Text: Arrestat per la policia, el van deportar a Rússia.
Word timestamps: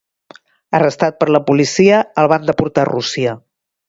Arrestat 0.77 1.19
per 1.19 1.27
la 1.35 1.41
policia, 1.49 1.99
el 2.21 2.29
van 2.31 2.47
deportar 2.47 2.87
a 2.87 2.91
Rússia. 2.91 3.35